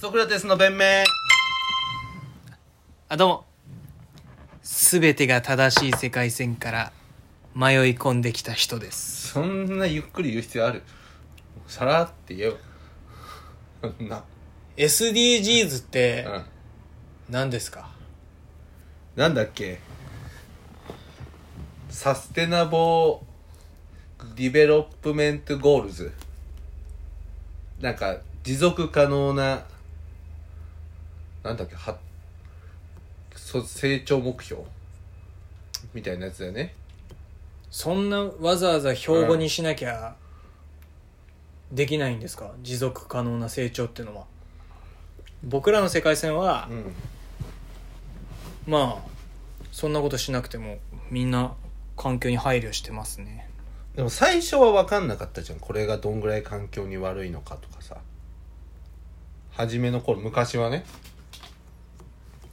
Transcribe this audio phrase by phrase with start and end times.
[0.00, 0.84] ソクラテスの弁明。
[3.08, 3.44] あどうも。
[4.62, 6.92] 全てが正しい世界線から
[7.52, 9.30] 迷い込んできた人です。
[9.32, 10.84] そんなゆっくり言う必要ある？
[11.66, 12.58] さらって言えよ。
[13.82, 14.22] そんな。
[14.76, 16.44] SDGs ってうん。
[17.28, 17.90] 何ですか？
[19.16, 19.80] なんだっけ？
[21.90, 23.22] Sustainable
[24.20, 26.12] Development Goals。
[27.80, 29.64] なんか持続可能な
[31.42, 31.96] なんだっけは
[33.34, 34.62] そ成長目標？
[35.94, 36.74] みたいなやつだよね。
[37.70, 40.16] そんなわざわざ標語にしなきゃ
[41.70, 42.52] できないんですか？
[42.62, 44.24] 持続可能な成長っていうのは。
[45.44, 46.94] 僕らの世界線はうん。
[48.66, 49.08] まあ
[49.70, 50.78] そんなことしなくても
[51.10, 51.54] みんな
[51.96, 53.48] 環境に配慮してますね。
[53.94, 55.60] でも最初は分かんなかったじゃん。
[55.60, 57.96] これがどんぐらい環境に悪いのかとかさ。
[59.52, 60.84] 初めの頃昔はね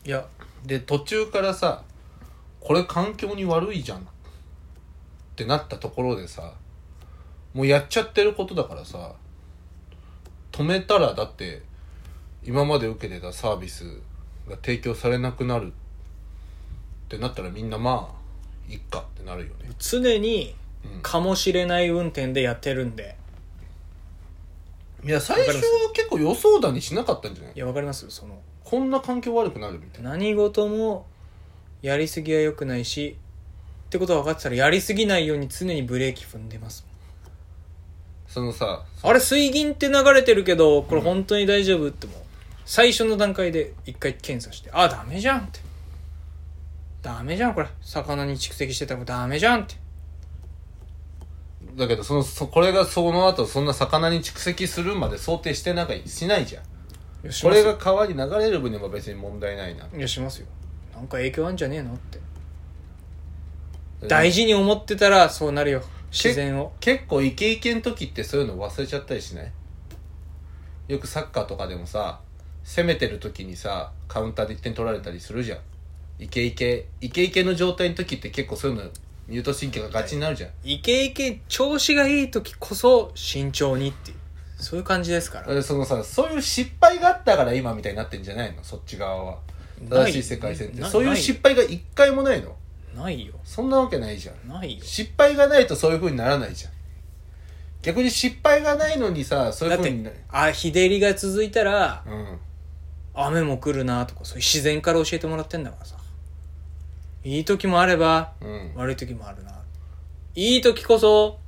[0.05, 0.27] いや
[0.65, 1.83] で途中からさ
[2.59, 4.01] これ環境に悪いじゃんっ
[5.35, 6.53] てなったところでさ
[7.53, 9.13] もうやっちゃってることだからさ
[10.51, 11.63] 止めたらだって
[12.43, 13.83] 今まで受けてたサービス
[14.47, 15.71] が提供されなくなるっ
[17.09, 18.13] てなったらみんなま
[18.69, 19.71] あいっかってなるよね。
[19.79, 21.01] 常にうん。
[21.01, 23.15] かもしれない運転でやってるんで。
[25.03, 25.61] いや最初は
[25.93, 27.53] 結構予想だにしなかったんじゃない？
[27.55, 28.09] いやわかります？
[28.09, 30.09] そのこんな環境悪くなるみたいな。
[30.09, 31.05] 何事も
[31.81, 33.15] やりすぎは良くないし
[33.85, 36.85] ってことは分かってたらやりすぎないように常にブレーキ踏んでます。
[38.27, 42.15] そのさあれ水銀って流れてるけどこれ本当に大丈夫ってもう
[42.65, 45.59] 最初の段階で一回検査してあダメじゃんって。
[47.03, 47.67] ダメじゃんこれ。
[47.81, 49.75] 魚に蓄積してたらダメじゃんって。
[51.75, 56.63] だけどそのそこれがその後そんな魚に蓄積するまで想定してなんかしないじゃん
[57.25, 57.63] いやしますよ。
[57.63, 59.85] これが川に流れる分には別に問題ないな。
[59.85, 60.47] いやしますよ。
[60.93, 62.19] なんか影響あんじゃねえのって。
[64.07, 65.81] 大事に思ってたらそうなるよ。
[66.11, 66.71] 自然を。
[66.79, 69.51] 結構イケイケの時ってそういうの忘れちゃったりしない？
[70.87, 72.19] よくサッカーとかでもさ
[72.63, 75.59] 攻めてる時にさカウンターで1点取られたりするじゃん。
[76.19, 76.85] イケイケ。
[77.01, 78.83] イケイケの状態の時って結構そういうの
[79.27, 84.17] ミュート神経がガチになるじゃん、イケイケ調子がいい時こそ慎重にっていう
[84.57, 85.53] そういう感じですから。
[85.53, 88.63] でそのさそういう失敗があったから今みたいになってんじゃないの？
[88.63, 89.37] そっち側は。
[89.89, 90.11] ない。
[90.11, 90.81] 正しい世界線って。
[90.81, 92.55] なそういう失敗が一回もないの？
[92.95, 93.33] ないよ。
[93.43, 94.47] そんなわけないじゃん。
[94.47, 94.83] ないよ。
[94.83, 96.71] 失敗がないとそういう風にならないじゃん。
[97.81, 102.39] 逆に失敗がないのにさそういだっう風になてあ日照りが続いたらうん。
[103.13, 105.97] 雨も来るなとかそういう自然から教えてもらってんだからさ。
[107.23, 108.71] いい時もあればうん。
[108.75, 109.51] 悪い時もあるな。
[110.35, 111.39] いい時こそ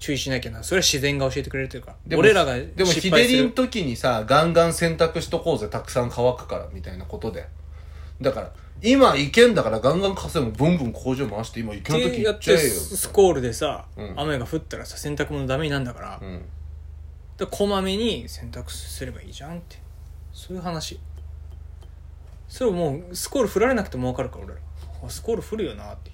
[0.00, 0.64] 注意しなきゃな。
[0.64, 1.92] それは自然が教えてくれてるか。
[1.92, 7.46] らでも俺らがでも日照りの時にさガンガン洗濯しとこうぜたくさん乾くからみたいなことで。
[8.20, 8.52] だから
[8.82, 12.70] 今行けんだからガンガン稼いもブンブン工場回して今行けの時やっちゃえよ。
[12.70, 14.14] スコールでさ、うん。
[14.16, 16.42] 雨が降ったらさ洗濯物ダメになんだから,、うん。
[17.36, 19.76] でこまめに洗濯すればいいじゃんって。
[20.32, 20.98] そういう話。
[22.48, 24.60] それをもうスコール振られなくても分かるから俺ら。
[25.04, 26.10] あスコール降るよなって。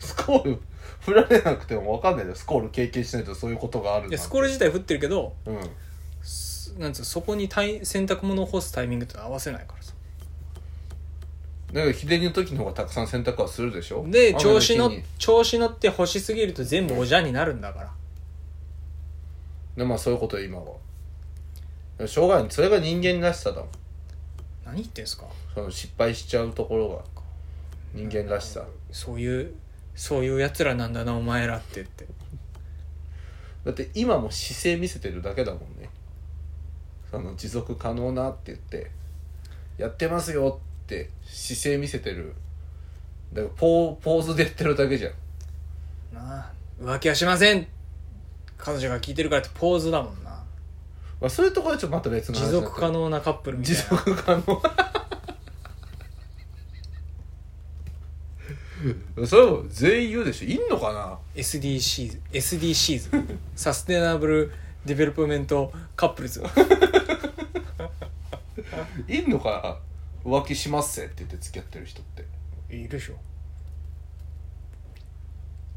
[0.00, 0.60] スコール？
[1.00, 5.60] 振られなくても分かんないよスコール経験しないとそういうことがあるいやスコール自体降ってるけどうん。
[6.22, 9.92] すなんつうのそこにタイ洗濯物を干すタイミングって合わせないからさ。
[11.72, 14.06] だから日照りの時の方がたくさん洗濯はするでしょ？
[14.08, 17.92] で雨調子の調子乗って干しすぎると全部おじゃんになるんだから。
[19.76, 22.06] でまあそういうことよ今は。
[22.06, 22.50] しょうがない。
[22.50, 23.68] それが人間らしさだもん。
[24.64, 25.26] 何言ってんすか。
[25.54, 27.02] その失敗しちゃうところが
[27.94, 28.64] 人間らしさ。
[28.92, 29.54] そういう
[29.96, 32.06] そういうやつらなんだなお前らってって。
[33.64, 35.90] だって今も姿勢見せてるだけだもんね。
[37.10, 38.90] その持続可能なって言って。
[39.78, 42.34] やってますよって姿勢見せてる。
[43.32, 45.12] だからポーポーズでやってるだけじゃん。
[46.14, 47.66] なあ浮気はしません。
[48.56, 50.30] 彼女が聞いてるからってポーズだもんな。
[51.20, 54.62] まあそういうところはちょっとまた別の持話だ続可能なカップルみたい持な続可能
[59.26, 60.48] それは全員言うでしょ。
[60.48, 64.52] いんのかな？SDCs SDCs Sustainable
[64.84, 66.42] Development Couples。
[69.08, 69.78] いんのか
[70.24, 70.30] な？
[70.30, 72.24] 浮気しませんって言って付き合ってる人って。
[72.74, 73.14] いるでしょ。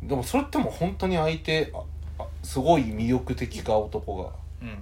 [0.03, 1.83] でもそれってもう本当に相手あ
[2.23, 4.31] あすごい魅力的か男が。
[4.61, 4.77] うん。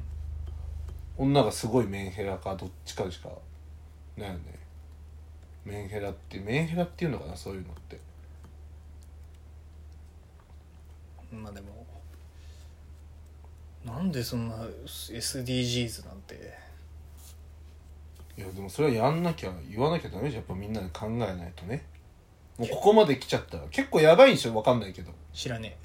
[1.18, 3.30] 女がすごいメンヘラかどっちかしか
[4.18, 4.42] ないよね。
[5.66, 7.36] メンヘラってメンヘラっていうのかな？
[7.36, 8.00] そういうのって
[11.32, 11.86] まあでも
[13.86, 16.68] なんでそんな SDGs なんて。
[18.38, 20.42] いやでもそれはやんなきゃ言わなきゃダメじゃん。
[20.42, 21.86] やっぱみんなで考えないとね。
[22.58, 25.12] もうここまで来ちゃったら結構やばいんでしょわかんないけど。
[25.34, 25.78] 知らね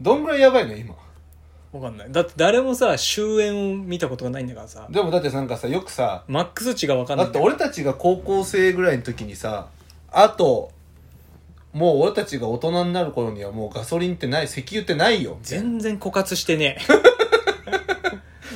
[0.00, 0.74] どんぐらいやばいの？
[0.76, 0.94] 今。
[0.94, 2.12] えわかんない。
[2.12, 4.88] だって誰もさ終焉を見たことがないんだからさ。
[4.90, 7.46] でもだってなんかさよくさマックス値がわかんなだいんだよ。
[7.46, 9.68] って俺たちが高校生ぐらいの時にさ
[10.10, 10.72] あと
[11.72, 16.78] もう俺たちが大人になる頃にはもうガソリンってない石油ってないよ全然枯渇してね。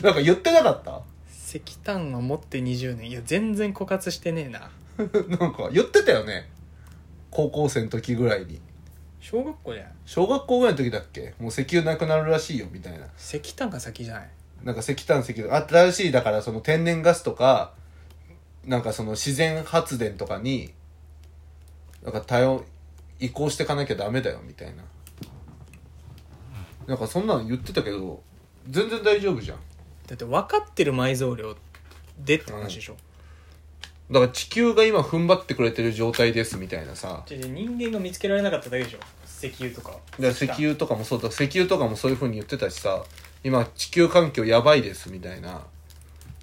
[0.00, 1.00] え なんか言ってなかった？
[1.30, 3.10] 石炭は持って20年。
[3.10, 4.70] いや全然枯渇してねえな。
[5.38, 6.50] なんか言ってたよね。
[7.30, 8.60] 高校生の時ぐらいに。
[9.20, 11.34] 小学校じゃん小学校ぐらいの時だっけ？
[11.38, 13.06] もう石油なくなるらしいよみたいな。
[13.18, 14.28] 石炭が先じゃない？
[14.64, 17.72] なんか石炭石油新しいだからその天然ガスとか
[18.64, 20.72] なんかその自然発電とかに
[22.02, 22.64] なんか対応
[23.20, 24.82] 移行していかなきゃダメだよみたいな。
[26.86, 28.22] なんかそんなの言ってたけど
[28.68, 29.58] 全然大丈夫じゃん。
[30.06, 31.56] だって分かってる埋蔵量
[32.18, 32.96] でって話でしょ、
[34.10, 37.24] だから地球が今踏ん張ってくれてる状態ですみたいなさ。
[37.26, 38.98] 人間が見つけられなかっただけでしょ。
[39.26, 39.98] 石油とか。
[40.18, 41.28] 石油とかもそうだ。
[41.28, 43.04] 石油とかもそういう風に言ってたしさ。
[43.42, 45.62] 今地球環境やばいですみたいな。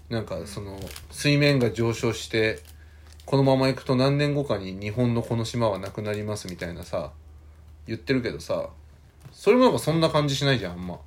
[0.09, 0.79] なんかその
[1.11, 2.59] 水面が上昇して
[3.25, 7.11] このまま行くと何年後かに日本のこの島はなくなりますみたいなさ
[7.87, 8.69] 言ってるけどさ
[9.31, 10.99] それもなんかそんな感じしないじゃんあんま。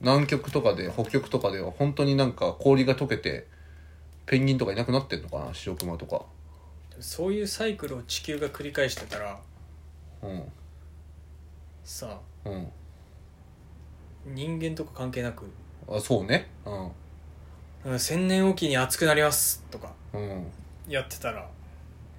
[0.00, 3.46] 南極とかで北極とかでは本当になんか氷が溶けて
[4.26, 6.22] ペンギンとかいなくなってんのかなシロクマとか。
[7.00, 9.40] そういうサイクルを地球が繰り返してたら
[10.22, 10.42] うん。
[11.84, 12.68] さうん。
[14.26, 15.46] 人間とか関係なく。
[15.88, 16.48] あそうね。
[16.64, 17.92] うん。
[17.92, 20.46] うん千年おきに暑くなりますとかうん。
[20.88, 21.48] やってたら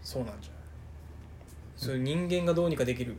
[0.02, 0.62] そうなんじゃない？
[1.78, 3.16] それ人間がどうにかできる？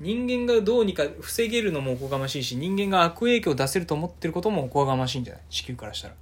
[0.00, 5.42] 人間がどうにか防げるのもおこがましいし人間が悪影響を出せると思ってることもおこがましいんじゃない？
[5.50, 6.14] 地球からしたら。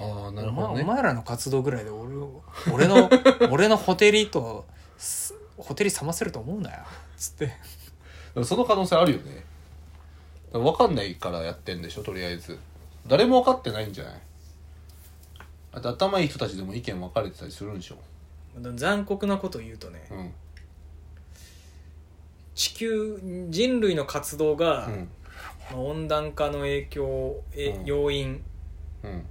[0.00, 0.84] ああなるお前おほどね。
[0.84, 2.42] 前らの活動ぐらいで俺を
[2.72, 3.10] 俺の
[3.50, 4.64] 俺のホテリと
[4.96, 6.84] すホテリ冷ませると思うなよ。
[7.16, 7.46] つって。
[7.46, 7.52] で
[8.36, 9.44] もその可能性あるよね。
[10.52, 12.56] 分かんないからやってんでしょとりあえず。
[13.08, 14.20] 誰も分かってないんじゃない？
[15.72, 17.96] あと頭いい人たちでも意見分かれてたりするんでしょ？
[18.74, 20.32] 残酷なことを言うとねうん。
[22.54, 23.20] 地球
[23.50, 25.08] 人類の活動が、うん。
[25.70, 27.84] まあ温暖化の影響えうん。
[27.84, 28.42] 要因。
[29.04, 29.24] うん。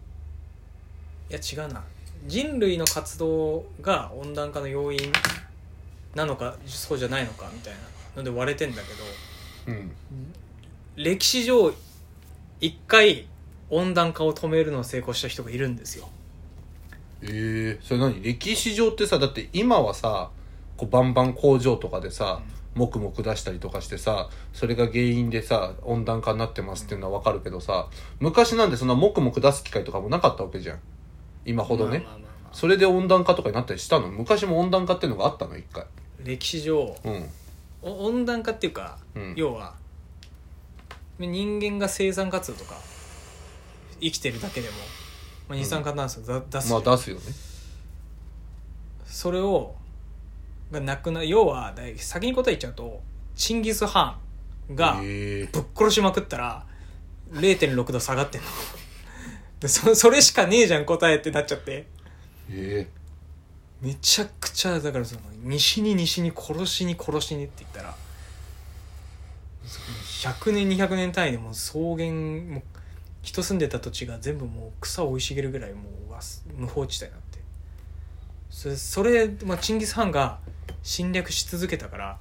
[1.29, 1.83] いや違うな。
[2.25, 4.99] 人類の活動が温暖化の要因
[6.15, 7.79] なのかそうじゃないのかみたいな
[8.17, 9.91] ので割れてんだけどうん。
[10.95, 11.73] 歴史上
[12.59, 13.27] 一回
[13.69, 16.09] 温暖化を止めるのを成功した人がいるんですよ
[17.21, 18.21] ええそれ何？
[18.21, 20.29] 歴史上ってさだって今はさ
[20.75, 22.41] こうバンバン工場とかでさ
[22.75, 27.87] 木木出したりとかしてさそれが原因でさ温暖化になってますっていうのは分かるけどさ
[28.19, 30.79] 昔なんてそんな木木出す機会とかもなかったわけじゃん。
[31.45, 34.09] 今ほどね、まあまあまあまあそれで温暖化とかになったりしたの？
[34.09, 35.85] 昔も温暖化っていうのがあったの一回。
[36.23, 37.29] 歴史上うん。
[37.81, 39.33] お温暖化っていうか、うん。
[39.35, 39.75] 要は
[41.19, 42.75] 人間が生産活動とか
[44.01, 44.75] 生きてるだけでも、
[45.47, 46.71] まあ、二酸化炭素だ出す。
[46.71, 47.21] まあ出すよね。
[49.05, 49.75] それを
[50.71, 53.01] がなくな要はだい先に答え言っちゃうと
[53.35, 54.19] チンギス・ハ
[54.69, 55.49] ンがえ。
[55.51, 56.65] ぶっ殺しまくったら
[57.31, 58.47] 0.6度下がってんの。
[59.59, 61.87] でそそれしかねえじゃん答えってなっちゃって。
[62.49, 62.87] え。
[63.81, 67.95] めちゃくちゃだからその西に西に殺しに殺しにって言ったら
[69.65, 72.63] 100年200年単位でもう草原もう
[73.27, 77.39] 人住んでた土地が全部もう草生い茂るぐらいもう無法地帯になって。
[78.49, 80.39] それそれ、まあ、チンギス・ハンが
[80.81, 82.17] 侵略し続けたから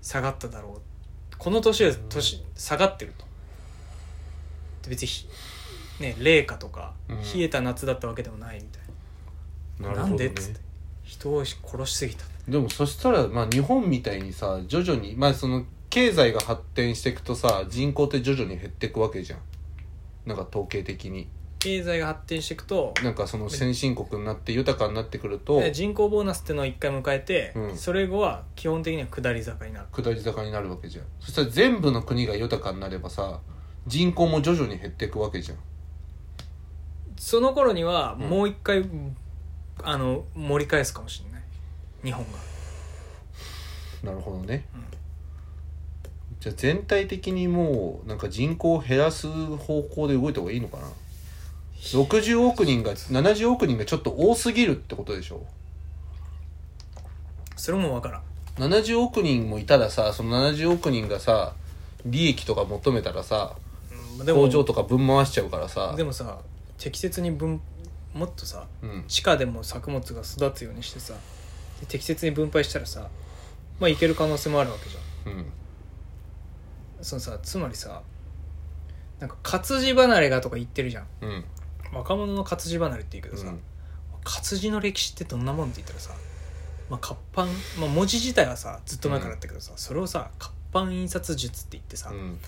[0.00, 1.36] 下がっただろう。
[1.36, 3.24] この年は年下がってると。
[4.84, 5.28] で別にひ
[5.98, 7.16] ね冷夏とかうん。
[7.16, 8.82] 冷えた夏だったわけでもないみたい
[9.80, 10.60] な、なるほど、ね、なんでっつって。
[11.02, 12.24] 人を殺しすぎた。
[12.46, 19.40] でもそしたらまあ日本みたいにさ徐々にまあその経済が発展していくとさ人口って徐々に減っていくわけじゃん
[20.28, 21.28] なんか統計的に。
[21.58, 27.76] 経済が発展していくとなんかその先進国になって豊かになってくるとで人口ボーナスっていうのを一回迎えて、うん。
[27.76, 29.86] それ後は基本的には下り坂になる。
[29.90, 31.04] 下り坂になるわけじゃん。
[31.18, 33.40] そしたら全部の国が豊かになればさ
[33.88, 35.58] 人口も徐々に減っていくわけじゃん。
[37.16, 38.28] その頃にはうん。
[38.28, 38.84] もう一回、
[39.82, 41.42] あの盛り返すかもしれない。
[42.04, 42.38] 日本が。
[44.04, 44.97] なるほどね、うん
[46.40, 50.84] じゃあ全体的にもうなんか人口を減らす方向で動いた方がいいのかな
[51.80, 55.42] ？60億人が70億人がちょっと多すぎるってことでしょ？
[57.56, 58.22] それもわからん。
[58.56, 61.54] 70億人もいたらさその70億人がさ
[62.04, 63.56] 利益とか求めたらさ
[64.18, 65.94] うんでも工場とか分回しちゃうからさ。
[65.96, 66.38] でもさ
[66.78, 67.60] 適切に分
[68.14, 69.04] もっとさうん。
[69.08, 71.14] 地下でも作物が育つようにしてさ
[71.80, 73.08] で適切に分配したらさ
[73.80, 75.32] まあいける可能性もあるわけじゃん。
[75.32, 75.46] うん
[77.02, 78.02] そのさつまりさ
[79.20, 81.06] なんか活字離れがとか言ってるじゃん。
[81.22, 81.44] うん。
[81.92, 83.60] 若者の活字離れって言うけどさ、うん。
[84.24, 86.12] 活字の歴史ってどんなもんって言ったらさ、
[86.90, 92.38] まあ、活版、まあ、文字自体はさずっと前からあったけどさ、それをさ活版印刷術って言ってさ、うん。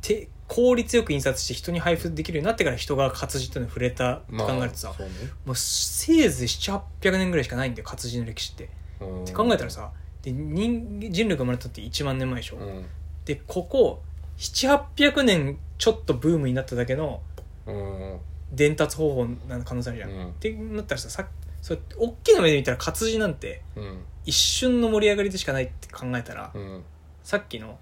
[0.00, 5.12] て効率よく印刷して人に配布できるようになってから人が活字っていうのに触れたって考えるとさ、そうね。
[5.44, 8.68] もうせいぜい700800年ぐらいしかないんだよ活字の歴史って。
[9.00, 9.24] うん。
[9.24, 9.90] って考えたらさ
[10.22, 12.86] で人人類が生まれたって1万年前でしょ、うん
[13.26, 14.02] でここ
[14.38, 17.20] 700800年ちょっとブームになっただけの
[17.66, 18.18] うん。
[18.52, 20.28] 伝達方法な可能性あるじゃん、うん。
[20.28, 21.26] ってなったらささ
[21.60, 23.98] そう大きな目で見たら活字なんてうん。
[24.24, 26.82] 一瞬の盛り上がりでしかないって考えたら、うん。
[27.22, 27.78] さっきの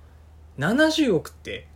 [0.58, 1.68] 70億って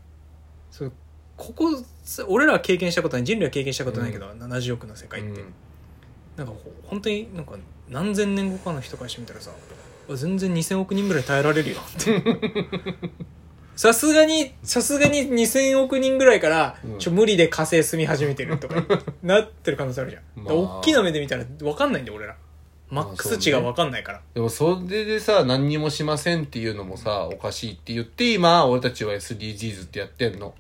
[0.71, 0.93] そう
[1.37, 1.71] ここ
[2.03, 5.55] さ俺らは経験したことない人類は経験したことないけど、70億の世界って、うん。
[6.37, 7.57] なんかほ本当になんか
[7.89, 9.51] 何千年後かの人からしてみたらさ
[10.15, 12.23] 全然2000億人ぐらい耐えられるよって
[13.79, 16.99] さすがにさすがに2000億人ぐらいから、うん。
[16.99, 18.75] ちょ無理で火星住み始めてるとか
[19.23, 20.55] なってる可能性あるじゃん、まあ。
[20.55, 22.35] 大きな目で見たら分かんないんだよ俺ら。
[22.91, 30.55] マックス値が分かんないから、でもそれでさ何にもしませんっていうのもさおかしいって言って今俺たちは SDGs ってやってんの。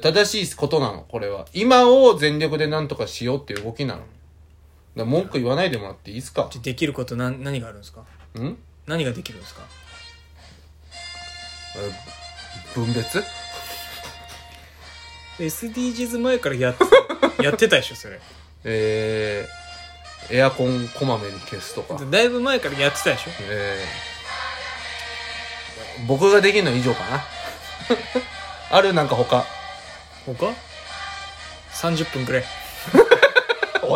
[0.00, 1.46] 正しいことなのこれは。
[1.54, 4.00] 今を全力で何とかしようっていう動きなの。
[4.00, 4.10] だか
[4.98, 6.48] ら文句言わないでもらっていいですか？
[6.62, 8.02] できること何何があるんですか？
[8.38, 8.56] ん？
[8.86, 9.62] 何ができるんですか？
[11.78, 12.23] え
[12.74, 13.22] 分別
[15.38, 16.76] ？SDGs 前からやっ
[17.42, 18.20] やってたでしょそれ。
[18.64, 22.02] えー、エアコンこまめに消すとか。
[22.04, 23.30] だいぶ前からやってたでしょ。
[23.40, 27.24] えー、僕ができるのは以上かな。
[28.70, 28.92] ある？
[28.92, 29.44] なんか他。
[30.26, 30.52] 他
[31.72, 32.44] ？30分くらい